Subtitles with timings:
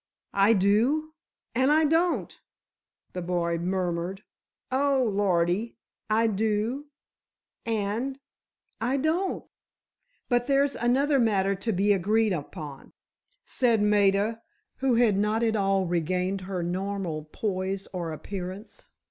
[0.33, 2.41] "I do—and I don't—"
[3.13, 4.23] the boy murmured;
[4.71, 5.77] "oh, lordy!
[6.09, 9.45] I do—and—I don't!"
[10.27, 12.93] "But there's another matter to be agreed upon,"
[13.45, 14.41] said Maida,
[14.77, 18.87] who had not at all regained her normal poise or appearance.